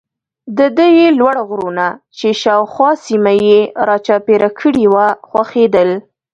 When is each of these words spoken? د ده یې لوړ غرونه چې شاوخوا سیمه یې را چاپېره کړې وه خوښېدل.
د 0.57 0.59
ده 0.77 0.85
یې 0.97 1.07
لوړ 1.19 1.35
غرونه 1.49 1.87
چې 2.17 2.27
شاوخوا 2.41 2.89
سیمه 3.05 3.33
یې 3.47 3.61
را 3.87 3.97
چاپېره 4.07 4.49
کړې 4.59 4.85
وه 4.93 5.07
خوښېدل. 5.27 5.89